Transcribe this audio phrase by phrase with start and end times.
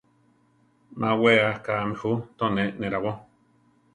[0.99, 3.11] Má we akámi ju, to ne nerábo.